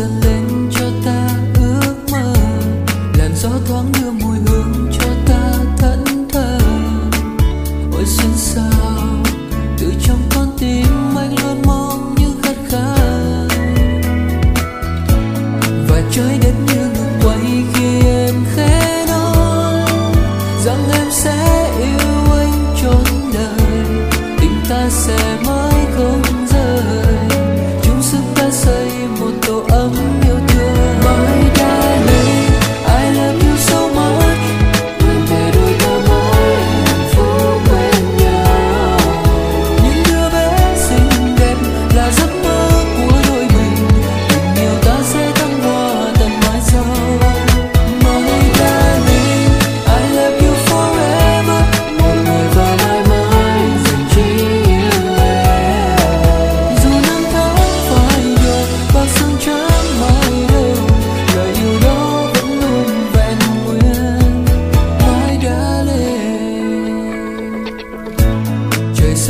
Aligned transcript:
dâng 0.00 0.20
lên 0.24 0.70
cho 0.70 0.86
ta 1.04 1.28
ước 1.54 1.94
mơ. 2.12 2.34
Làn 3.18 3.30
gió 3.36 3.50
thoáng 3.68 3.92
đưa 3.92 4.10
mùi 4.10 4.36
hương 4.46 4.90
cho 4.98 5.06
ta 5.26 5.52
thẫn 5.78 6.28
thờ. 6.32 6.58
Ôi 7.92 8.04
xuyên 8.06 8.30
sao 8.36 9.22
từ 9.78 9.92
trong 10.02 10.18
con 10.34 10.48
tim 10.58 11.16
anh 11.16 11.34
luôn 11.42 11.62
mong 11.66 12.14
như 12.18 12.26
khát 12.42 12.56
khao. 12.68 13.46
Và 15.88 16.02
trái 16.10 16.38
đất 16.42 16.54
như 16.66 16.80
ngừng 16.80 17.20
quay 17.22 17.40
khi 17.74 18.06
em 18.06 18.34
khẽ 18.56 19.04
nói 19.08 19.84
rằng 20.64 20.90
em 20.92 21.06
sẽ 21.10 21.70
yêu 21.78 22.32
anh 22.32 22.74
trọn 22.82 23.32
đời. 23.34 23.84
Tình 24.40 24.60
ta 24.68 24.88
sẽ 24.90 25.38
mãi 25.46 25.59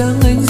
sáng 0.01 0.21
anh 0.23 0.50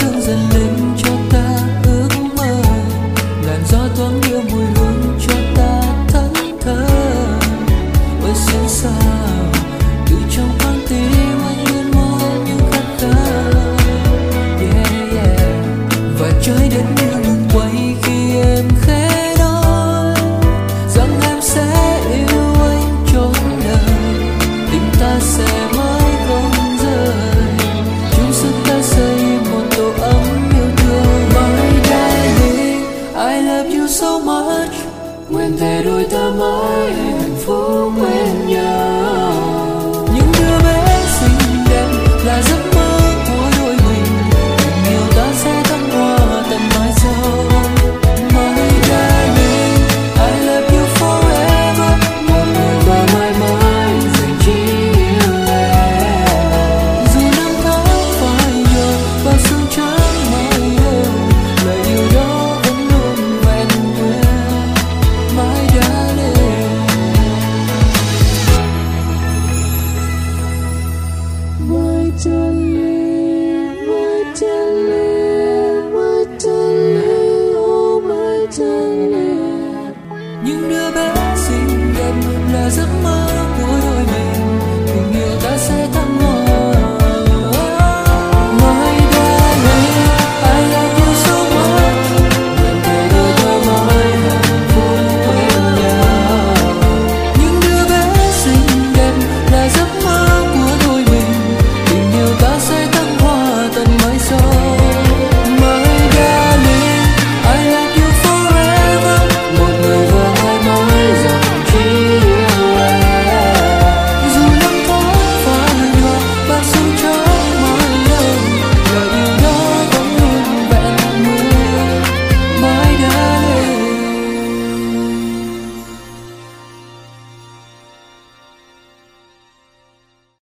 so 34.01 34.19
much. 34.19 34.75
When 35.29 35.57
they 35.57 35.83
do 35.83 35.97
the 36.15 36.27
mind 36.33 37.39
for 37.43 37.91
when 38.01 38.49